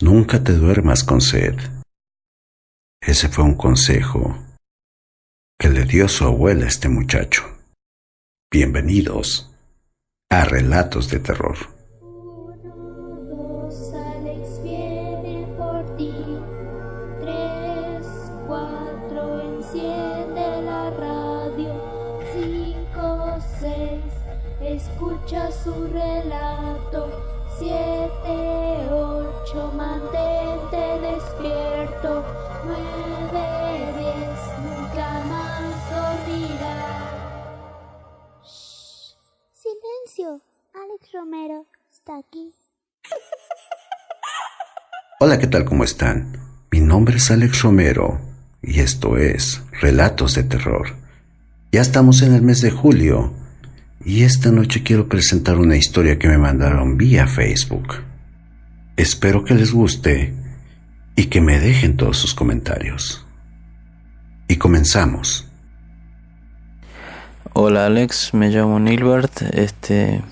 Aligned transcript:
Nunca 0.00 0.44
te 0.44 0.52
duermas 0.52 1.02
con 1.02 1.20
sed. 1.20 1.56
Ese 3.02 3.28
fue 3.28 3.42
un 3.42 3.56
consejo 3.56 4.38
que 5.58 5.70
le 5.70 5.86
dio 5.86 6.06
su 6.06 6.24
abuela 6.24 6.66
a 6.66 6.68
este 6.68 6.88
muchacho. 6.88 7.42
Bienvenidos 8.48 9.50
a 10.30 10.44
Relatos 10.44 11.10
de 11.10 11.18
Terror. 11.18 11.77
Escucha 24.98 25.50
su 25.52 25.72
relato. 25.92 27.46
Siete, 27.56 28.88
ocho, 28.90 29.70
mantente 29.76 30.98
despierto. 31.00 32.24
Nueve, 32.66 33.92
diez, 33.96 34.40
nunca 34.64 35.06
más 35.24 35.62
dormirá. 35.90 36.82
Silencio, 39.54 40.40
Alex 40.74 41.12
Romero 41.12 41.64
está 41.92 42.18
aquí. 42.18 42.52
Hola, 45.20 45.38
¿qué 45.38 45.46
tal? 45.46 45.64
¿Cómo 45.64 45.84
están? 45.84 46.36
Mi 46.72 46.80
nombre 46.80 47.16
es 47.16 47.30
Alex 47.30 47.62
Romero 47.62 48.18
y 48.62 48.80
esto 48.80 49.16
es 49.16 49.62
Relatos 49.80 50.34
de 50.34 50.42
Terror. 50.42 50.96
Ya 51.70 51.82
estamos 51.82 52.22
en 52.22 52.34
el 52.34 52.42
mes 52.42 52.62
de 52.62 52.70
julio 52.70 53.32
y 54.04 54.22
esta 54.22 54.50
noche 54.50 54.82
quiero 54.82 55.08
presentar 55.08 55.58
una 55.58 55.76
historia 55.76 56.18
que 56.18 56.28
me 56.28 56.38
mandaron 56.38 56.96
vía 56.96 57.26
Facebook. 57.26 58.02
Espero 58.96 59.44
que 59.44 59.54
les 59.54 59.72
guste 59.72 60.34
y 61.16 61.26
que 61.26 61.40
me 61.40 61.58
dejen 61.58 61.96
todos 61.96 62.16
sus 62.16 62.34
comentarios. 62.34 63.26
Y 64.46 64.56
comenzamos. 64.56 65.48
Hola 67.52 67.86
Alex, 67.86 68.34
me 68.34 68.50
llamo 68.50 68.78
Nilbert, 68.78 69.42
este 69.52 70.22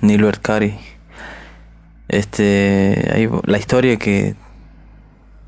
Nilbert 0.00 0.40
Cari. 0.40 0.78
Este, 2.08 3.28
la 3.44 3.58
historia 3.58 3.96
que 3.98 4.34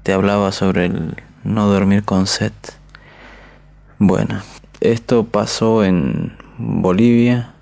te 0.02 0.12
hablaba 0.12 0.52
sobre 0.52 0.86
el 0.86 1.16
no 1.42 1.66
dormir 1.68 2.04
con 2.04 2.26
set. 2.26 2.52
Bueno, 3.98 4.42
esto 4.80 5.24
pasó 5.24 5.84
en 5.84 6.36
Bolivia, 6.58 7.54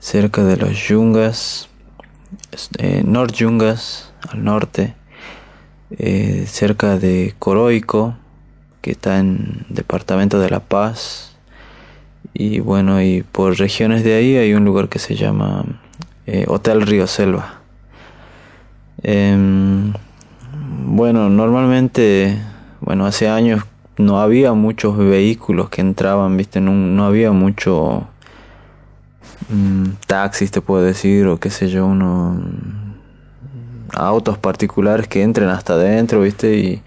cerca 0.00 0.42
de 0.44 0.56
los 0.56 0.76
Yungas, 0.88 1.68
eh, 2.78 3.04
Yungas, 3.32 4.12
al 4.28 4.44
norte, 4.44 4.94
eh, 5.98 6.44
cerca 6.46 6.98
de 6.98 7.34
Coroico, 7.38 8.16
que 8.80 8.92
está 8.92 9.18
en 9.18 9.66
departamento 9.68 10.40
de 10.40 10.50
La 10.50 10.60
Paz. 10.60 11.36
Y 12.34 12.60
bueno, 12.60 13.02
y 13.02 13.22
por 13.22 13.58
regiones 13.58 14.04
de 14.04 14.14
ahí 14.14 14.36
hay 14.36 14.54
un 14.54 14.64
lugar 14.64 14.88
que 14.88 14.98
se 14.98 15.14
llama 15.14 15.64
eh, 16.26 16.46
Hotel 16.48 16.82
Río 16.82 17.06
Selva. 17.06 17.60
Em, 19.02 19.92
bueno, 20.86 21.28
normalmente, 21.28 22.38
bueno, 22.80 23.06
hace 23.06 23.28
años 23.28 23.64
no 24.02 24.20
había 24.20 24.52
muchos 24.52 24.96
vehículos 24.98 25.70
que 25.70 25.80
entraban, 25.80 26.36
viste, 26.36 26.60
no, 26.60 27.04
había 27.04 27.32
mucho 27.32 28.06
mm, 29.48 29.84
taxis, 30.06 30.50
te 30.50 30.60
puedo 30.60 30.82
decir, 30.82 31.26
o 31.26 31.38
qué 31.38 31.50
sé 31.50 31.68
yo, 31.68 31.86
uno 31.86 32.40
autos 33.94 34.38
particulares 34.38 35.06
que 35.08 35.22
entren 35.22 35.48
hasta 35.48 35.74
adentro, 35.74 36.20
viste, 36.20 36.56
y, 36.56 36.82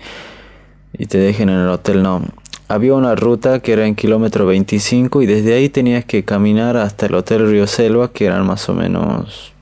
y 0.94 1.06
te 1.06 1.18
dejen 1.18 1.50
en 1.50 1.60
el 1.60 1.70
hotel, 1.70 2.04
no. 2.04 2.22
Había 2.68 2.96
una 2.96 3.16
ruta 3.16 3.60
que 3.60 3.74
era 3.74 3.86
en 3.86 3.94
kilómetro 3.94 4.48
25 4.48 5.22
y 5.22 5.28
desde 5.28 5.54
ahí 5.54 5.70
tenías 5.70 6.04
que 6.04 6.26
caminar 6.26 6.78
hasta 6.78 7.06
el 7.06 7.14
Hotel 7.14 7.50
Río 7.50 7.68
Selva, 7.68 8.12
que 8.12 8.26
eran 8.26 8.46
más 8.46 8.68
o 8.70 8.74
menos 8.74 9.54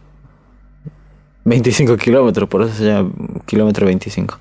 25 1.46 1.98
kilómetros, 1.98 2.48
por 2.48 2.62
eso 2.62 2.74
se 2.74 2.86
llama 2.86 3.12
kilómetro 3.46 3.86
25. 3.86 4.40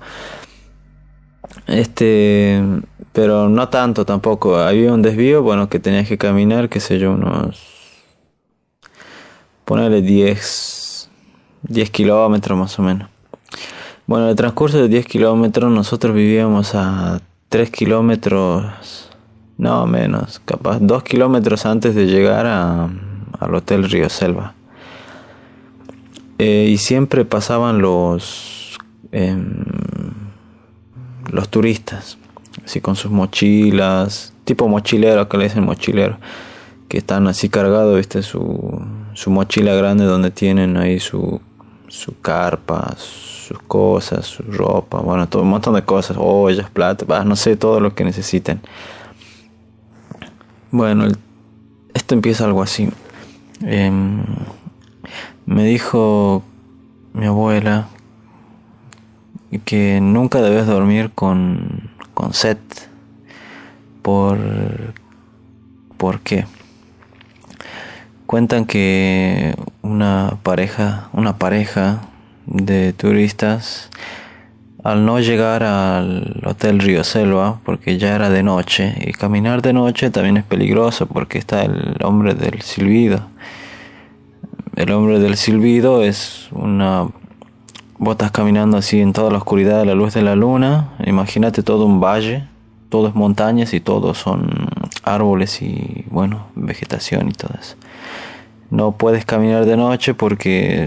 Este, 1.67 2.61
pero 3.13 3.47
no 3.47 3.69
tanto 3.69 4.05
tampoco. 4.05 4.57
Había 4.57 4.91
un 4.91 5.01
desvío, 5.01 5.43
bueno, 5.43 5.69
que 5.69 5.79
tenías 5.79 6.07
que 6.07 6.17
caminar, 6.17 6.67
qué 6.67 6.79
sé 6.79 6.99
yo, 6.99 7.13
unos. 7.13 7.61
Ponerle 9.63 10.01
10, 10.01 11.09
10 11.61 11.89
kilómetros 11.91 12.57
más 12.57 12.77
o 12.79 12.81
menos. 12.81 13.07
Bueno, 14.07 14.25
en 14.25 14.31
el 14.31 14.35
transcurso 14.35 14.79
de 14.79 14.89
10 14.89 15.05
kilómetros 15.05 15.71
nosotros 15.71 16.13
vivíamos 16.13 16.75
a 16.75 17.21
3 17.47 17.69
kilómetros, 17.69 19.09
no 19.57 19.85
menos, 19.85 20.41
capaz 20.43 20.79
2 20.81 21.03
kilómetros 21.03 21.65
antes 21.65 21.95
de 21.95 22.07
llegar 22.07 22.45
a, 22.47 22.89
al 23.39 23.55
Hotel 23.55 23.89
Río 23.89 24.09
Selva. 24.09 24.55
Eh, 26.39 26.67
y 26.69 26.77
siempre 26.77 27.23
pasaban 27.23 27.79
los, 27.79 28.77
em, 29.11 29.63
los 31.31 31.47
turistas 31.47 32.17
así 32.65 32.81
con 32.81 32.95
sus 32.95 33.11
mochilas, 33.11 34.33
tipo 34.43 34.67
mochilero, 34.67 35.27
que 35.27 35.37
le 35.37 35.45
dicen 35.45 35.63
mochilero, 35.63 36.17
que 36.87 36.97
están 36.97 37.27
así 37.27 37.49
cargados, 37.49 37.95
viste, 37.95 38.21
su, 38.21 38.81
su 39.13 39.31
mochila 39.31 39.73
grande 39.73 40.05
donde 40.05 40.31
tienen 40.31 40.77
ahí 40.77 40.99
su, 40.99 41.41
su 41.87 42.19
carpa, 42.19 42.95
sus 42.97 43.59
cosas, 43.67 44.25
su 44.25 44.43
ropa, 44.43 44.99
bueno, 44.99 45.27
todo 45.27 45.43
un 45.43 45.49
montón 45.49 45.75
de 45.75 45.83
cosas, 45.83 46.17
ollas, 46.19 46.69
plata, 46.69 47.23
no 47.23 47.35
sé, 47.35 47.55
todo 47.55 47.79
lo 47.79 47.93
que 47.93 48.03
necesiten. 48.03 48.61
Bueno, 50.71 51.07
esto 51.93 52.15
empieza 52.15 52.45
algo 52.45 52.63
así. 52.63 52.89
Em, 53.61 54.23
me 55.45 55.63
dijo 55.65 56.43
mi 57.13 57.27
abuela 57.27 57.87
que 59.65 59.99
nunca 60.01 60.41
debes 60.41 60.65
dormir 60.65 61.11
con 61.13 61.91
con 62.13 62.33
set 62.33 62.59
por 64.01 64.37
¿por 65.97 66.19
qué? 66.19 66.45
Cuentan 68.25 68.65
que 68.65 69.55
una 69.81 70.37
pareja, 70.43 71.09
una 71.13 71.37
pareja 71.37 72.01
de 72.45 72.93
turistas 72.93 73.89
al 74.83 75.05
no 75.05 75.19
llegar 75.21 75.63
al 75.63 76.41
hotel 76.45 76.79
Río 76.79 77.03
Selva 77.05 77.59
porque 77.63 77.97
ya 77.97 78.15
era 78.15 78.29
de 78.29 78.43
noche 78.43 78.95
y 78.99 79.13
caminar 79.13 79.61
de 79.61 79.71
noche 79.71 80.09
también 80.09 80.37
es 80.37 80.43
peligroso 80.43 81.05
porque 81.05 81.37
está 81.37 81.63
el 81.63 81.95
hombre 82.03 82.33
del 82.33 82.61
silbido. 82.61 83.21
El 84.75 84.91
hombre 84.91 85.19
del 85.19 85.37
silbido 85.37 86.03
es 86.03 86.49
una 86.51 87.07
Vos 88.03 88.15
estás 88.15 88.31
caminando 88.31 88.75
así 88.75 88.99
en 88.99 89.13
toda 89.13 89.31
la 89.31 89.37
oscuridad 89.37 89.79
de 89.79 89.85
la 89.85 89.95
luz 89.95 90.13
de 90.13 90.21
la 90.21 90.35
luna. 90.35 90.89
Imagínate 91.05 91.63
todo 91.63 91.85
un 91.85 92.01
valle, 92.01 92.43
todo 92.89 93.07
es 93.07 93.15
montañas 93.15 93.73
y 93.73 93.79
todo 93.79 94.13
son 94.13 94.67
árboles 95.05 95.61
y 95.61 96.03
bueno, 96.09 96.47
vegetación 96.53 97.29
y 97.29 97.31
todo 97.31 97.53
eso. 97.57 97.77
No 98.71 98.91
puedes 98.91 99.23
caminar 99.23 99.65
de 99.65 99.77
noche 99.77 100.13
porque 100.13 100.85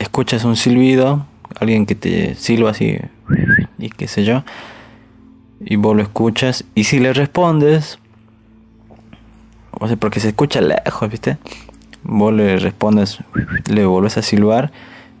escuchas 0.00 0.44
un 0.44 0.56
silbido, 0.56 1.26
alguien 1.60 1.86
que 1.86 1.94
te 1.94 2.34
silba 2.34 2.70
así 2.70 2.98
y 3.78 3.90
qué 3.90 4.08
sé 4.08 4.24
yo, 4.24 4.42
y 5.60 5.76
vos 5.76 5.94
lo 5.94 6.02
escuchas 6.02 6.64
y 6.74 6.84
si 6.84 6.98
le 6.98 7.12
respondes, 7.12 8.00
o 9.78 9.86
sea, 9.86 9.96
porque 9.96 10.18
se 10.18 10.30
escucha 10.30 10.60
lejos, 10.60 11.08
¿viste? 11.08 11.38
Vos 12.02 12.32
le 12.32 12.56
respondes, 12.56 13.18
le 13.68 13.86
volvés 13.86 14.18
a 14.18 14.22
silbar, 14.22 14.72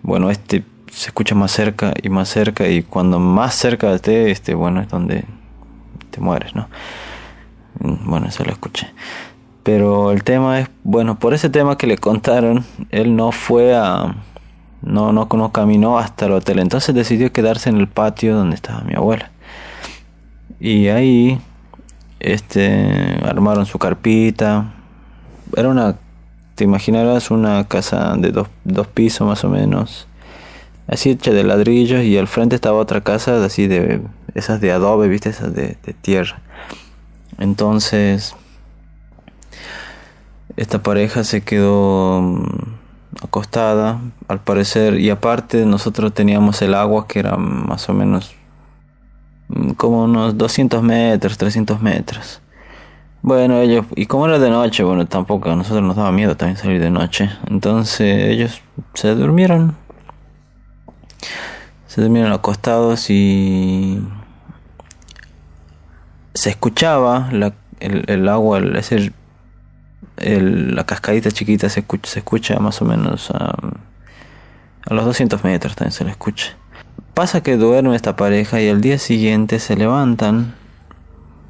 bueno, 0.02 0.32
este 0.32 0.64
se 0.90 1.08
escucha 1.08 1.34
más 1.34 1.52
cerca 1.52 1.94
y 2.02 2.08
más 2.08 2.28
cerca 2.28 2.68
y 2.68 2.82
cuando 2.82 3.18
más 3.18 3.54
cerca 3.54 3.92
esté, 3.94 4.30
este, 4.30 4.54
bueno, 4.54 4.80
es 4.80 4.88
donde 4.88 5.24
te 6.10 6.20
mueres, 6.20 6.54
¿no? 6.54 6.68
Mm, 7.80 8.10
bueno, 8.10 8.26
eso 8.26 8.44
lo 8.44 8.52
escuché. 8.52 8.88
Pero 9.62 10.10
el 10.10 10.24
tema 10.24 10.60
es, 10.60 10.68
bueno, 10.82 11.18
por 11.18 11.34
ese 11.34 11.50
tema 11.50 11.76
que 11.76 11.86
le 11.86 11.98
contaron, 11.98 12.64
él 12.90 13.14
no 13.14 13.30
fue 13.32 13.76
a, 13.76 14.14
no, 14.82 15.12
no, 15.12 15.52
caminó 15.52 15.98
hasta 15.98 16.26
el 16.26 16.32
hotel, 16.32 16.58
entonces 16.58 16.94
decidió 16.94 17.32
quedarse 17.32 17.70
en 17.70 17.76
el 17.76 17.88
patio 17.88 18.36
donde 18.36 18.56
estaba 18.56 18.80
mi 18.82 18.94
abuela. 18.94 19.30
Y 20.58 20.88
ahí, 20.88 21.40
este, 22.18 23.18
armaron 23.24 23.64
su 23.64 23.78
carpita. 23.78 24.72
Era 25.56 25.68
una, 25.68 25.96
te 26.54 26.64
imaginarás, 26.64 27.30
una 27.30 27.64
casa 27.64 28.14
de 28.16 28.30
dos, 28.30 28.48
dos 28.64 28.86
pisos 28.86 29.26
más 29.26 29.44
o 29.44 29.48
menos 29.48 30.06
así 30.90 31.10
hecha 31.10 31.30
de 31.30 31.44
ladrillos 31.44 32.02
y 32.02 32.18
al 32.18 32.26
frente 32.26 32.56
estaba 32.56 32.78
otra 32.78 33.00
casa 33.00 33.44
así 33.44 33.68
de 33.68 34.02
esas 34.34 34.60
de 34.60 34.72
adobe, 34.72 35.08
viste, 35.08 35.30
esas 35.30 35.54
de, 35.54 35.76
tierra. 36.02 36.40
Entonces, 37.38 38.34
esta 40.56 40.82
pareja 40.82 41.24
se 41.24 41.42
quedó 41.42 42.20
mm, 42.20 43.24
acostada, 43.24 44.00
al 44.28 44.40
parecer, 44.40 44.98
y 44.98 45.10
aparte 45.10 45.64
nosotros 45.64 46.12
teníamos 46.12 46.60
el 46.60 46.74
agua 46.74 47.06
que 47.06 47.20
era 47.20 47.36
más 47.36 47.88
o 47.88 47.94
menos 47.94 48.34
mm, 49.48 49.70
como 49.72 50.04
unos 50.04 50.36
200 50.36 50.82
metros, 50.82 51.38
300 51.38 51.80
metros. 51.80 52.40
Bueno, 53.22 53.58
ellos, 53.60 53.86
y 53.96 54.06
como 54.06 54.26
era 54.26 54.38
de 54.38 54.50
noche, 54.50 54.82
bueno, 54.82 55.06
tampoco 55.06 55.50
a 55.50 55.54
nosotros 55.54 55.84
nos 55.84 55.96
daba 55.96 56.10
miedo 56.10 56.36
también 56.36 56.56
salir 56.56 56.80
de 56.80 56.90
noche. 56.90 57.30
Entonces 57.48 58.28
ellos 58.28 58.62
se 58.94 59.14
durmieron. 59.14 59.76
Se 61.86 62.00
durmieron 62.00 62.32
acostados 62.32 63.10
y 63.10 64.00
se 66.34 66.50
escuchaba 66.50 67.28
la, 67.32 67.52
el, 67.80 68.28
agua, 68.28 68.58
el, 68.58 68.76
ese, 68.76 69.12
el, 70.16 70.74
la 70.74 70.84
cascadita 70.84 71.30
chiquita 71.30 71.68
se 71.68 71.80
escucha, 71.80 72.10
se 72.10 72.18
escucha 72.20 72.58
más 72.60 72.80
o 72.80 72.84
menos 72.84 73.30
a, 73.30 73.56
los 74.86 75.04
200 75.04 75.44
metros 75.44 75.76
también 75.76 75.92
se 75.92 76.04
le 76.04 76.10
escucha. 76.10 76.56
Pasa 77.14 77.42
que 77.42 77.56
duerme 77.56 77.94
esta 77.96 78.16
pareja 78.16 78.60
y 78.60 78.68
al 78.68 78.80
día 78.80 78.98
siguiente 78.98 79.58
se 79.58 79.76
levantan 79.76 80.54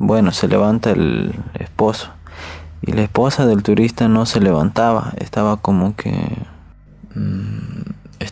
bueno, 0.00 0.32
se 0.32 0.48
levanta 0.48 0.92
el 0.92 1.34
esposo. 1.58 2.10
Y 2.80 2.92
la 2.92 3.02
esposa 3.02 3.44
del 3.44 3.62
turista 3.62 4.08
no 4.08 4.24
se 4.24 4.40
levantaba, 4.40 5.12
estaba 5.18 5.58
como 5.58 5.94
que... 5.94 6.10
Mm, 7.14 7.69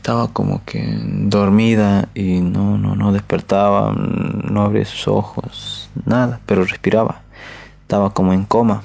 estaba 0.09 0.29
como 0.29 0.65
que 0.65 0.83
dormida 1.03 2.09
y 2.15 2.41
no, 2.41 2.79
no, 2.79 2.97
no 2.97 3.13
despertaba, 3.13 3.93
no 3.93 4.63
abría 4.63 4.87
sus 4.87 5.07
ojos, 5.07 5.91
nada, 6.07 6.41
pero 6.47 6.65
respiraba. 6.65 7.21
Estaba 7.83 8.09
como 8.15 8.33
en 8.33 8.47
coma, 8.47 8.81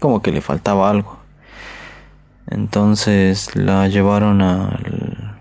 como 0.00 0.20
que 0.20 0.32
le 0.32 0.40
faltaba 0.40 0.90
algo. 0.90 1.18
Entonces 2.48 3.54
la 3.54 3.86
llevaron 3.86 4.42
al, 4.42 5.36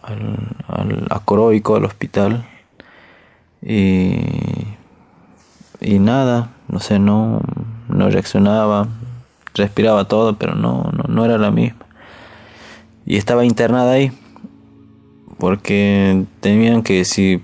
al, 0.00 0.56
al 0.68 1.08
al 1.10 1.84
hospital, 1.84 2.46
y 3.62 4.14
y 5.80 5.98
nada, 5.98 6.50
no 6.68 6.78
sé, 6.78 7.00
no, 7.00 7.40
no 7.88 8.08
reaccionaba, 8.10 8.86
respiraba 9.54 10.04
todo, 10.04 10.36
pero 10.36 10.54
no, 10.54 10.88
no, 10.92 11.02
no 11.08 11.24
era 11.24 11.36
la 11.36 11.50
misma. 11.50 11.84
Y 13.12 13.18
estaba 13.18 13.44
internada 13.44 13.92
ahí, 13.92 14.10
porque 15.36 16.24
temían 16.40 16.82
que 16.82 17.04
si 17.04 17.42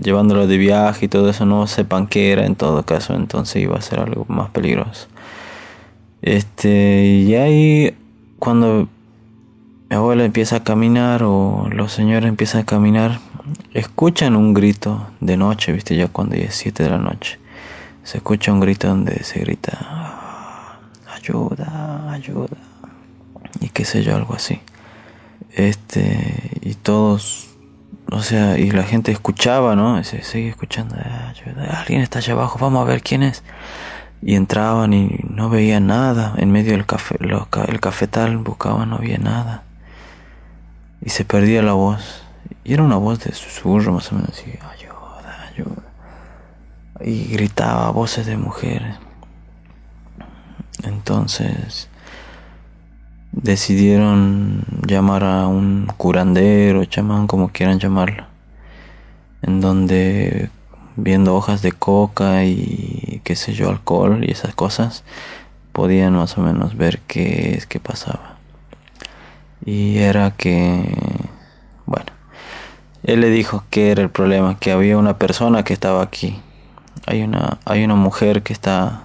llevándolo 0.00 0.46
de 0.46 0.58
viaje 0.58 1.06
y 1.06 1.08
todo 1.08 1.28
eso 1.28 1.44
no 1.44 1.66
sepan 1.66 2.06
qué 2.06 2.30
era 2.30 2.46
en 2.46 2.54
todo 2.54 2.84
caso, 2.84 3.16
entonces 3.16 3.60
iba 3.60 3.76
a 3.76 3.82
ser 3.82 3.98
algo 3.98 4.26
más 4.28 4.50
peligroso. 4.50 5.08
Este, 6.22 7.04
y 7.04 7.34
ahí 7.34 7.96
cuando 8.38 8.88
mi 9.90 9.96
abuela 9.96 10.24
empieza 10.24 10.54
a 10.54 10.62
caminar 10.62 11.24
o 11.24 11.68
los 11.68 11.90
señores 11.90 12.28
empiezan 12.28 12.60
a 12.60 12.64
caminar, 12.64 13.18
escuchan 13.74 14.36
un 14.36 14.54
grito 14.54 15.08
de 15.18 15.36
noche, 15.36 15.72
viste, 15.72 15.96
ya 15.96 16.06
cuando 16.06 16.36
es 16.36 16.54
7 16.54 16.84
de 16.84 16.90
la 16.90 16.98
noche 16.98 17.40
se 18.04 18.18
escucha 18.18 18.52
un 18.52 18.60
grito 18.60 18.86
donde 18.86 19.24
se 19.24 19.40
grita 19.40 20.78
ayuda, 21.12 22.08
ayuda 22.12 22.56
y 23.60 23.68
qué 23.70 23.84
sé 23.84 24.04
yo, 24.04 24.14
algo 24.14 24.34
así. 24.34 24.60
Este, 25.58 26.52
y 26.60 26.74
todos, 26.74 27.48
o 28.12 28.22
sea, 28.22 28.58
y 28.58 28.70
la 28.70 28.84
gente 28.84 29.10
escuchaba, 29.10 29.74
¿no? 29.74 30.02
Se 30.04 30.22
sigue 30.22 30.50
escuchando, 30.50 30.94
ayuda, 30.94 31.80
alguien 31.80 32.00
está 32.00 32.20
allá 32.20 32.34
abajo, 32.34 32.60
vamos 32.60 32.80
a 32.82 32.88
ver 32.88 33.02
quién 33.02 33.24
es. 33.24 33.42
Y 34.22 34.36
entraban 34.36 34.92
y 34.92 35.18
no 35.28 35.50
veían 35.50 35.88
nada, 35.88 36.34
en 36.38 36.52
medio 36.52 36.72
del 36.72 36.86
café, 36.86 37.16
el 37.20 37.80
cafetal 37.80 38.36
buscaban, 38.38 38.90
no 38.90 38.96
había 38.96 39.18
nada. 39.18 39.64
Y 41.00 41.10
se 41.10 41.24
perdía 41.24 41.60
la 41.60 41.72
voz. 41.72 42.22
Y 42.62 42.74
era 42.74 42.84
una 42.84 42.96
voz 42.96 43.18
de 43.24 43.32
susurro 43.32 43.92
más 43.92 44.12
o 44.12 44.14
menos 44.14 44.30
así, 44.30 44.50
ayuda, 44.50 45.48
ayuda 45.52 45.82
y 47.00 47.24
gritaba 47.24 47.90
voces 47.90 48.26
de 48.26 48.36
mujeres. 48.36 48.96
Entonces 50.84 51.88
decidieron 53.42 54.64
llamar 54.86 55.24
a 55.24 55.46
un 55.46 55.86
curandero, 55.96 56.84
chamán, 56.84 57.26
como 57.26 57.48
quieran 57.48 57.78
llamarlo, 57.78 58.24
en 59.42 59.60
donde 59.60 60.50
viendo 60.96 61.36
hojas 61.36 61.62
de 61.62 61.72
coca 61.72 62.44
y 62.44 63.20
qué 63.24 63.36
sé 63.36 63.52
yo, 63.52 63.70
alcohol 63.70 64.24
y 64.24 64.32
esas 64.32 64.54
cosas, 64.54 65.04
podían 65.72 66.14
más 66.14 66.36
o 66.38 66.42
menos 66.42 66.76
ver 66.76 67.00
qué 67.06 67.54
es 67.54 67.66
que 67.66 67.78
pasaba. 67.78 68.36
Y 69.64 69.98
era 69.98 70.32
que, 70.32 70.96
bueno, 71.86 72.06
él 73.04 73.20
le 73.20 73.30
dijo 73.30 73.64
que 73.70 73.90
era 73.92 74.02
el 74.02 74.10
problema, 74.10 74.58
que 74.58 74.72
había 74.72 74.98
una 74.98 75.18
persona 75.18 75.62
que 75.62 75.72
estaba 75.72 76.02
aquí, 76.02 76.40
hay 77.06 77.22
una, 77.22 77.58
hay 77.64 77.84
una 77.84 77.94
mujer 77.94 78.42
que 78.42 78.52
está 78.52 79.04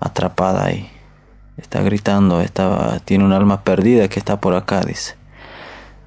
atrapada 0.00 0.66
ahí. 0.66 0.91
Está 1.62 1.80
gritando, 1.80 2.42
está, 2.42 3.00
tiene 3.04 3.24
un 3.24 3.32
alma 3.32 3.62
perdida 3.62 4.08
que 4.08 4.18
está 4.18 4.40
por 4.40 4.54
acá, 4.54 4.82
dice. 4.82 5.14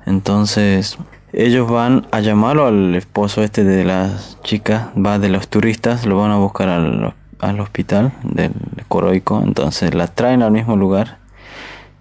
Entonces, 0.06 0.98
ellos 1.34 1.69
van 1.69 2.06
a 2.12 2.19
llamarlo 2.19 2.68
al 2.68 2.94
esposo 2.94 3.42
este 3.42 3.63
de 3.63 3.84
las 3.84 4.40
chicas, 4.44 4.90
va 4.96 5.18
de 5.18 5.30
los 5.30 5.48
turistas, 5.48 6.06
lo 6.06 6.18
van 6.18 6.31
a 6.31 6.38
buscar 6.38 6.69
al, 6.69 7.16
al 7.40 7.60
hospital 7.60 8.13
del 8.22 8.52
Coroico, 8.88 9.42
entonces 9.42 9.96
la 9.96 10.07
traen 10.07 10.44
al 10.44 10.52
mismo 10.52 10.75
lugar 10.75 11.18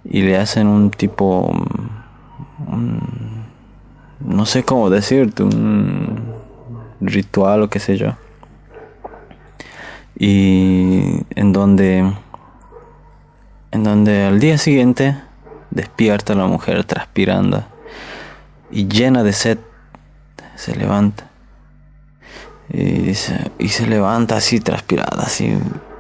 y 0.05 0.21
le 0.21 0.37
hacen 0.37 0.67
un 0.67 0.91
tipo, 0.91 1.51
no 4.21 4.45
sé 4.45 4.65
cómo 4.65 4.91
decirte, 4.91 5.43
un 5.43 6.35
ritual 7.01 7.63
o 7.63 7.71
qué 7.71 7.79
sé 7.79 7.97
yo 7.97 8.15
y 10.17 11.21
en 11.35 11.53
donde 11.53 12.13
en 13.75 13.83
donde 13.83 14.25
al 14.25 14.39
día 14.39 14.57
siguiente 14.57 15.17
despierta 15.71 16.37
la 16.37 16.47
mujer 16.47 16.85
transpirando 16.85 17.65
y 18.71 18.87
llena 18.87 19.25
de 19.25 19.33
sed 19.33 19.59
se 20.55 20.77
levanta. 20.77 21.29
Y 22.73 23.15
se, 23.15 23.87
levanta 23.87 24.37
así 24.37 24.61
transpirada 24.61 25.25
así 25.25 25.59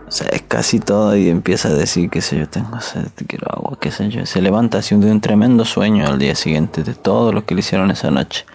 seca 0.09 0.61
así 0.61 0.81
todo 0.81 1.15
y 1.17 1.29
empieza 1.29 1.69
a 1.69 1.75
decir 1.75 2.09
que 2.09 2.23
sé 2.23 2.38
yo 2.38 2.49
tengo 2.49 2.81
sed 2.81 3.09
quiero 3.26 3.53
agua 3.53 3.77
qué 3.79 3.91
sé 3.91 4.09
yo 4.09 4.25
se 4.25 4.41
levanta 4.41 4.79
así 4.79 4.94
de 4.97 5.11
un 5.11 5.20
tremendo 5.20 5.65
sueño 5.65 6.06
al 6.06 6.19
día 6.19 6.35
siguiente 6.35 6.82
de 6.82 6.94
todo 6.94 7.32
lo 7.32 7.44
que 7.44 7.55
le 7.55 7.61
hicieron 7.61 7.91
esa 7.91 8.11
noche. 8.11 8.47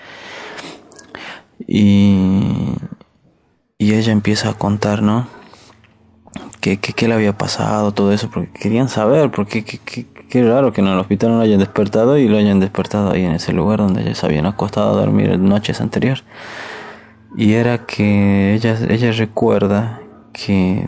Y 1.67 2.73
y 3.77 3.93
ella 3.93 4.11
empieza 4.11 4.49
a 4.49 4.53
contar 4.53 5.01
no 5.01 5.38
qué, 6.59 6.77
qué, 6.77 7.07
le 7.07 7.13
había 7.13 7.37
pasado, 7.37 7.93
todo 7.93 8.11
eso, 8.11 8.29
porque 8.29 8.49
querían 8.51 8.89
saber, 8.89 9.31
porque 9.31 9.63
qué, 9.63 10.43
raro 10.43 10.73
que 10.73 10.81
en 10.81 10.87
el 10.87 10.99
hospital 10.99 11.31
no 11.31 11.37
lo 11.37 11.43
hayan 11.43 11.59
despertado 11.59 12.17
y 12.17 12.27
lo 12.27 12.37
hayan 12.37 12.59
despertado 12.59 13.11
ahí 13.11 13.23
en 13.23 13.33
ese 13.33 13.53
lugar 13.53 13.79
donde 13.79 14.01
ellos 14.01 14.23
habían 14.23 14.45
acostado 14.45 14.91
a 14.91 14.99
dormir 14.99 15.37
noches 15.39 15.81
anteriores. 15.81 16.23
Y 17.35 17.53
era 17.53 17.85
que 17.85 18.53
ella, 18.55 18.77
ella 18.89 19.11
recuerda 19.11 20.01
que, 20.33 20.87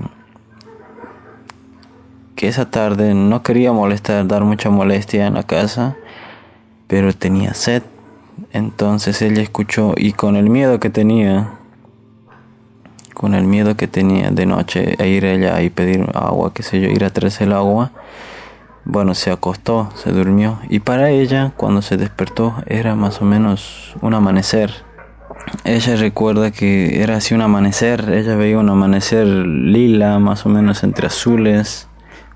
que 2.36 2.48
esa 2.48 2.70
tarde 2.70 3.13
no 3.13 3.44
quería 3.44 3.72
molestar, 3.72 4.28
dar 4.28 4.44
mucha 4.44 4.70
molestia 4.70 5.28
en 5.28 5.36
la 5.36 5.44
casa, 5.44 5.96
pero 6.88 7.13
tenía 7.13 7.54
sed. 7.54 7.84
Entonces 8.51 9.22
ella 9.22 9.42
escuchó 9.42 9.94
y 9.96 10.13
con 10.13 10.36
el 10.36 10.50
miedo 10.50 10.80
que 10.80 10.90
tenía, 10.90 11.61
con 13.13 13.34
el 13.34 13.46
miedo 13.46 13.75
que 13.75 13.88
tenía 13.88 14.32
de 14.32 14.46
noche 14.46 14.96
a 15.00 15.06
ir 15.06 15.25
allá 15.25 15.62
y 15.62 15.70
pedir 15.70 16.10
agua, 16.13 16.53
qué 16.53 16.63
sé 16.63 16.80
yo, 16.80 16.89
ir 16.89 17.03
a 17.03 17.10
traerse 17.10 17.44
el 17.44 17.53
agua, 17.53 17.91
bueno, 18.86 19.13
se 19.13 19.32
acostó, 19.32 19.89
se 19.96 20.12
durmió. 20.12 20.60
Y 20.70 20.80
para 20.80 21.10
ella, 21.12 21.53
cuando 21.56 21.82
se 21.82 21.98
despertó, 21.98 22.56
era 22.65 22.96
más 22.96 23.22
o 23.22 23.25
menos 23.25 23.96
un 24.01 24.13
amanecer. 24.13 24.74
Ella 25.63 25.96
recuerda 25.96 26.51
que 26.51 27.01
era 27.01 27.18
así 27.18 27.34
un 27.34 27.41
amanecer, 27.41 28.10
ella 28.10 28.36
veía 28.36 28.58
un 28.58 28.70
amanecer 28.70 29.27
lila, 29.27 30.20
más 30.20 30.46
o 30.46 30.50
menos 30.50 30.84
entre 30.84 31.08
azules, 31.08 31.88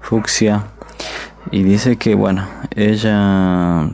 fucsia. 0.01 0.65
Y 1.51 1.63
dice 1.63 1.98
que, 1.98 2.15
bueno, 2.15 2.48
ella 2.75 3.89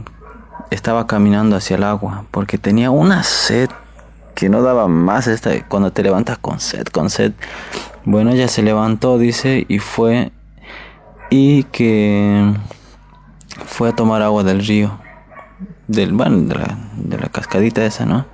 estaba 0.69 1.07
caminando 1.07 1.55
hacia 1.55 1.75
el 1.75 1.83
agua 1.83 2.25
porque 2.31 2.57
tenía 2.57 2.91
una 2.91 3.23
sed 3.23 3.69
que 4.41 4.49
no 4.49 4.63
daba 4.63 4.87
más 4.87 5.27
esta, 5.27 5.51
cuando 5.67 5.93
te 5.93 6.01
levantas 6.01 6.39
con 6.39 6.59
sed, 6.59 6.87
con 6.87 7.11
sed. 7.11 7.33
Bueno, 8.05 8.31
ella 8.31 8.47
se 8.47 8.63
levantó, 8.63 9.19
dice, 9.19 9.67
y 9.69 9.77
fue 9.77 10.31
y 11.29 11.65
que 11.65 12.51
fue 13.67 13.89
a 13.89 13.95
tomar 13.95 14.23
agua 14.23 14.43
del 14.43 14.65
río, 14.65 14.97
del, 15.87 16.13
bueno, 16.13 16.55
de 16.95 17.17
la, 17.19 17.29
cascadita 17.29 17.85
esa, 17.85 18.07
¿no? 18.07 18.25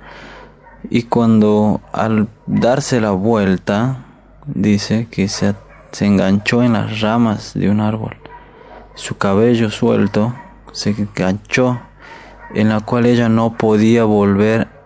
Y 0.88 1.02
cuando 1.02 1.82
al 1.92 2.28
darse 2.46 3.02
la 3.02 3.10
vuelta, 3.10 4.06
dice 4.46 5.08
que 5.10 5.28
se, 5.28 5.54
se 5.92 6.06
enganchó 6.06 6.62
en 6.62 6.72
las 6.72 7.02
ramas 7.02 7.52
de 7.52 7.68
un 7.68 7.82
árbol. 7.82 8.16
Su 8.94 9.18
cabello 9.18 9.68
suelto 9.68 10.34
se 10.72 10.88
enganchó 10.88 11.78
en 12.54 12.70
la 12.70 12.80
cual 12.80 13.04
ella 13.04 13.28
no 13.28 13.58
podía 13.58 14.04
volver, 14.04 14.77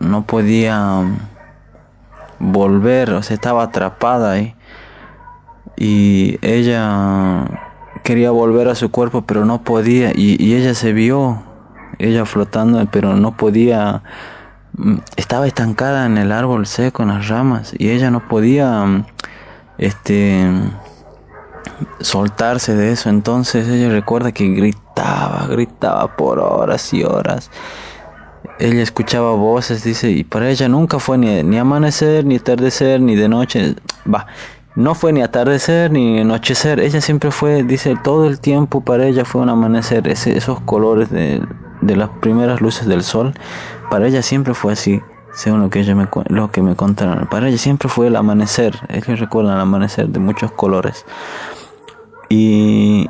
no 0.00 0.26
podía 0.26 1.04
volver, 2.40 3.12
o 3.12 3.22
sea, 3.22 3.34
estaba 3.34 3.62
atrapada 3.62 4.32
ahí. 4.32 4.56
Y 5.76 6.38
ella 6.42 7.44
quería 8.02 8.30
volver 8.32 8.68
a 8.68 8.74
su 8.74 8.90
cuerpo, 8.90 9.22
pero 9.22 9.44
no 9.44 9.62
podía. 9.62 10.10
Y, 10.14 10.42
y 10.42 10.54
ella 10.54 10.74
se 10.74 10.92
vio, 10.92 11.42
ella 11.98 12.24
flotando, 12.24 12.84
pero 12.90 13.14
no 13.14 13.36
podía. 13.36 14.02
Mm, 14.76 14.96
estaba 15.16 15.46
estancada 15.46 16.06
en 16.06 16.18
el 16.18 16.32
árbol 16.32 16.66
seco, 16.66 17.02
en 17.02 17.10
las 17.10 17.28
ramas, 17.28 17.72
y 17.78 17.90
ella 17.90 18.10
no 18.10 18.26
podía, 18.28 19.04
este, 19.78 20.50
soltarse 22.00 22.74
de 22.74 22.92
eso. 22.92 23.08
Entonces 23.10 23.68
ella 23.68 23.90
recuerda 23.90 24.32
que 24.32 24.48
gritaba, 24.48 25.46
gritaba 25.48 26.16
por 26.16 26.38
horas 26.38 26.92
y 26.92 27.04
horas. 27.04 27.50
Ella 28.60 28.82
escuchaba 28.82 29.32
voces, 29.32 29.82
dice, 29.82 30.10
y 30.10 30.22
para 30.22 30.50
ella 30.50 30.68
nunca 30.68 30.98
fue 30.98 31.18
ni, 31.18 31.42
ni 31.42 31.58
amanecer, 31.58 32.24
ni 32.24 32.36
atardecer, 32.36 33.00
ni 33.00 33.16
de 33.16 33.28
noche. 33.28 33.74
Va, 34.12 34.26
no 34.76 34.94
fue 34.94 35.12
ni 35.12 35.22
atardecer 35.22 35.90
ni 35.90 36.20
anochecer. 36.20 36.78
Ella 36.78 37.00
siempre 37.00 37.30
fue, 37.30 37.62
dice, 37.62 37.96
todo 38.04 38.26
el 38.26 38.38
tiempo 38.38 38.82
para 38.82 39.06
ella 39.06 39.24
fue 39.24 39.40
un 39.40 39.48
amanecer. 39.48 40.06
esos 40.08 40.60
colores 40.60 41.10
de, 41.10 41.42
de 41.80 41.96
las 41.96 42.10
primeras 42.20 42.60
luces 42.60 42.86
del 42.86 43.02
sol, 43.02 43.34
para 43.90 44.06
ella 44.06 44.22
siempre 44.22 44.54
fue 44.54 44.74
así 44.74 45.00
según 45.32 45.60
lo 45.60 45.70
que 45.70 45.80
ella 45.80 45.94
me 45.94 46.08
lo 46.28 46.50
que 46.50 46.62
me 46.62 46.76
contaron. 46.76 47.26
Para 47.28 47.48
ella 47.48 47.58
siempre 47.58 47.88
fue 47.88 48.08
el 48.08 48.16
amanecer, 48.16 48.78
que 49.04 49.16
recuerdan 49.16 49.54
el 49.54 49.60
amanecer 49.60 50.08
de 50.08 50.18
muchos 50.18 50.52
colores. 50.52 51.04
Y, 52.28 53.08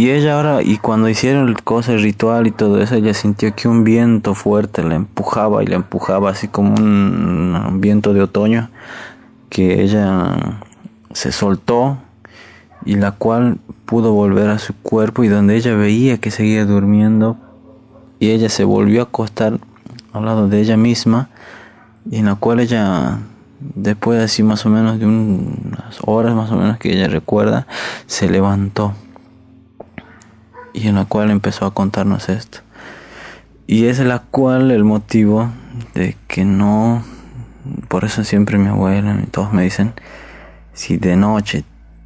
y 0.00 0.10
ella 0.12 0.36
ahora, 0.36 0.62
y 0.62 0.78
cuando 0.78 1.10
hicieron 1.10 1.46
el 1.50 1.62
cosa, 1.62 1.92
el 1.92 2.00
ritual 2.00 2.46
y 2.46 2.52
todo 2.52 2.80
eso, 2.80 2.94
ella 2.94 3.12
sintió 3.12 3.54
que 3.54 3.68
un 3.68 3.84
viento 3.84 4.34
fuerte 4.34 4.82
la 4.82 4.94
empujaba 4.94 5.62
y 5.62 5.66
la 5.66 5.76
empujaba 5.76 6.30
así 6.30 6.48
como 6.48 6.74
un, 6.74 7.80
viento 7.82 8.14
de 8.14 8.22
otoño, 8.22 8.70
que 9.50 9.82
ella 9.82 10.56
se 11.12 11.32
soltó 11.32 11.98
y 12.86 12.94
la 12.94 13.12
cual 13.12 13.58
pudo 13.84 14.14
volver 14.14 14.48
a 14.48 14.58
su 14.58 14.72
cuerpo 14.74 15.22
y 15.22 15.28
donde 15.28 15.54
ella 15.54 15.74
veía 15.74 16.16
que 16.16 16.30
seguía 16.30 16.64
durmiendo 16.64 17.36
y 18.20 18.30
ella 18.30 18.48
se 18.48 18.64
volvió 18.64 19.02
a 19.02 19.04
acostar 19.04 19.58
al 20.14 20.24
lado 20.24 20.48
de 20.48 20.62
ella 20.62 20.78
misma 20.78 21.28
y 22.10 22.20
en 22.20 22.24
la 22.24 22.36
cual 22.36 22.60
ella 22.60 23.18
después 23.60 24.16
de 24.16 24.24
así 24.24 24.42
más 24.42 24.64
o 24.64 24.70
menos 24.70 24.98
de 24.98 25.04
unas 25.04 25.98
horas 26.06 26.34
más 26.34 26.50
o 26.52 26.56
menos 26.56 26.78
que 26.78 26.90
ella 26.90 27.06
recuerda, 27.06 27.66
se 28.06 28.30
levantó 28.30 28.94
y 30.72 30.88
en 30.88 30.94
la 30.96 31.04
cual 31.04 31.30
empezó 31.30 31.66
a 31.66 31.74
contarnos 31.74 32.28
esto. 32.28 32.58
Y 33.66 33.86
es 33.86 33.98
la 34.00 34.18
cual 34.18 34.70
el 34.70 34.84
motivo 34.84 35.50
de 35.94 36.16
que 36.26 36.44
no, 36.44 37.04
por 37.88 38.04
eso 38.04 38.24
siempre 38.24 38.58
mi 38.58 38.68
abuela 38.68 39.18
y 39.22 39.26
todos 39.26 39.52
me 39.52 39.62
dicen, 39.62 39.92
si 40.72 40.96
de 40.96 41.16
noche 41.16 41.64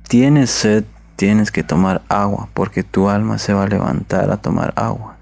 tienes 0.09 0.51
sed, 0.51 0.85
tienes 1.17 1.51
que 1.51 1.63
tomar 1.63 2.03
agua, 2.09 2.49
porque 2.55 2.83
tu 2.83 3.09
alma 3.09 3.39
se 3.39 3.53
va 3.53 3.65
a 3.65 3.69
levantar 3.69 4.31
a 4.31 4.37
tomar 4.37 4.73
agua 4.77 5.17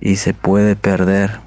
y 0.00 0.16
se 0.16 0.34
puede 0.34 0.76
perder 0.76 1.40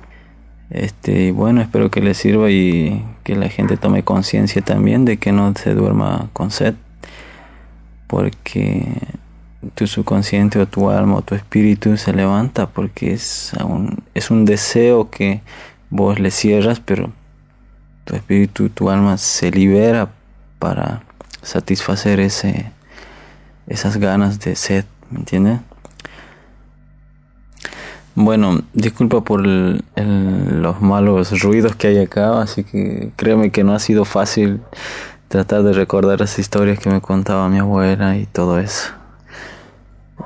este, 0.70 1.32
bueno, 1.32 1.62
espero 1.62 1.92
que 1.92 2.02
les 2.02 2.18
sirva 2.18 2.50
y 2.50 3.06
que 3.24 3.36
la 3.36 3.50
gente 3.50 3.78
tome 3.78 4.04
conciencia 4.04 4.62
también 4.62 5.06
de 5.06 5.18
que 5.18 5.32
no 5.32 5.54
se 5.56 5.74
duerma 5.74 6.30
con 6.34 6.52
sed, 6.52 6.76
porque 8.08 8.86
tu 9.74 9.88
subconsciente 9.88 10.60
o 10.60 10.68
tu 10.68 10.90
alma 10.90 11.18
o 11.18 11.22
tu 11.22 11.36
espíritu 11.36 11.98
se 11.98 12.14
levanta 12.14 12.68
porque 12.68 13.14
es 13.14 13.54
un, 13.64 14.04
es 14.14 14.30
un 14.32 14.46
deseo 14.46 15.10
que 15.10 15.42
vos 15.90 16.20
le 16.20 16.32
cierras, 16.32 16.80
pero 16.80 17.12
tu 18.04 18.16
espíritu, 18.16 18.70
tu 18.70 18.90
alma 18.90 19.18
se 19.18 19.52
libera 19.52 20.10
para 20.60 21.04
satisfacer 21.42 22.20
ese, 22.20 22.72
esas 23.68 23.98
ganas 23.98 24.40
de 24.40 24.56
sed, 24.56 24.86
¿me 25.10 25.20
entiendes? 25.20 25.60
Bueno, 28.18 28.62
disculpa 28.74 29.22
por 29.22 29.46
los 29.46 30.82
malos 30.82 31.42
ruidos 31.42 31.76
que 31.76 31.88
hay 31.88 31.98
acá, 31.98 32.42
así 32.42 32.64
que 32.64 33.12
créeme 33.18 33.52
que 33.52 33.66
no 33.66 33.74
ha 33.74 33.80
sido 33.80 34.06
fácil 34.06 34.62
tratar 35.28 35.64
de 35.64 35.74
recordar 35.74 36.22
las 36.22 36.40
historias 36.40 36.80
que 36.80 36.90
me 36.90 37.02
contaba 37.02 37.50
mi 37.50 37.60
abuela 37.60 38.18
y 38.18 38.26
todo 38.26 38.60
eso. 38.60 38.94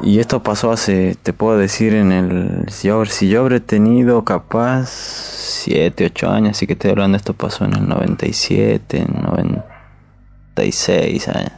Y 0.02 0.20
esto 0.20 0.42
pasó 0.42 0.72
hace, 0.72 1.18
te 1.22 1.34
puedo 1.34 1.58
decir, 1.58 1.94
en 1.94 2.14
el... 2.14 2.64
Si 2.70 2.88
yo, 2.88 3.04
si 3.06 3.28
yo 3.28 3.42
habré 3.42 3.60
tenido 3.60 4.24
capaz 4.24 4.90
7, 4.90 6.06
8 6.06 6.30
años, 6.30 6.52
así 6.52 6.68
que 6.68 6.78
te 6.78 6.90
hablando, 6.90 7.18
esto 7.18 7.34
pasó 7.34 7.66
en 7.66 7.74
el 7.74 7.86
97, 7.88 9.08
96, 9.10 11.28
años, 11.28 11.52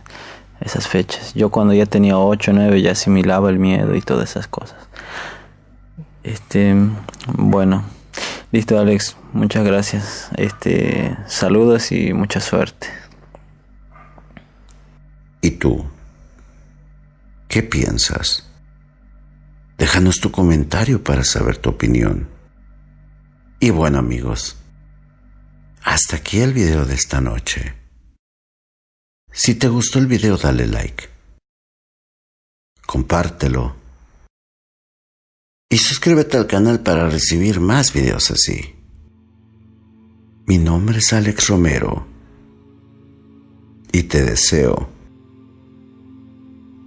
esas 0.59 0.87
fechas. 0.87 1.35
Yo 1.35 1.49
cuando 1.49 1.75
ya 1.75 1.85
tenía 1.85 2.17
8, 2.17 2.51
9 2.53 2.81
ya 2.81 2.93
asimilaba 2.93 3.51
el 3.51 3.59
miedo 3.59 3.95
y 3.95 4.01
todas 4.01 4.31
esas 4.31 4.47
cosas. 4.47 4.79
Este, 6.23 6.75
bueno, 7.37 7.83
listo 8.51 8.79
Alex, 8.79 9.17
muchas 9.33 9.63
gracias. 9.63 10.31
Este, 10.35 11.15
saludos 11.27 11.91
y 11.91 12.11
mucha 12.13 12.39
suerte. 12.39 12.87
¿Y 15.41 15.51
tú? 15.51 15.85
¿Qué 17.51 17.63
piensas? 17.63 18.45
Déjanos 19.77 20.21
tu 20.21 20.31
comentario 20.31 21.03
para 21.03 21.25
saber 21.25 21.57
tu 21.57 21.71
opinión. 21.71 22.29
Y 23.59 23.71
bueno 23.71 23.99
amigos, 23.99 24.55
hasta 25.83 26.15
aquí 26.15 26.39
el 26.39 26.53
video 26.53 26.85
de 26.85 26.95
esta 26.95 27.19
noche. 27.19 27.75
Si 29.33 29.55
te 29.55 29.67
gustó 29.67 29.99
el 29.99 30.07
video 30.07 30.37
dale 30.37 30.65
like. 30.65 31.09
Compártelo 32.87 33.75
y 35.67 35.77
suscríbete 35.77 36.37
al 36.37 36.47
canal 36.47 36.79
para 36.79 37.09
recibir 37.09 37.59
más 37.59 37.91
videos 37.91 38.31
así. 38.31 38.77
Mi 40.45 40.57
nombre 40.57 40.99
es 40.99 41.11
Alex 41.11 41.49
Romero 41.49 42.07
y 43.91 44.03
te 44.03 44.23
deseo 44.23 45.00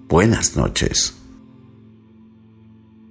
buenas 0.08 0.56
noches. 0.56 1.14